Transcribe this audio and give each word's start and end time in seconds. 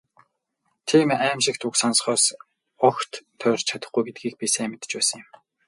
Тийм 0.87 1.09
«аймшигт» 1.27 1.63
үг 1.67 1.75
сонсохоос 1.81 2.25
огт 2.87 3.11
тойрч 3.39 3.63
чадахгүй 3.69 4.03
гэдгийг 4.05 4.35
би 4.39 4.47
сайн 4.53 4.69
мэдэж 4.71 4.91
байсан 4.95 5.19
юм. 5.23 5.29